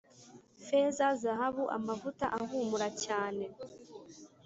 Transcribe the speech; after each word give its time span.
feza, 0.65 1.07
zahabu, 1.21 1.63
amavuta 1.77 2.25
ahumura 2.39 2.87
cyane, 3.03 3.45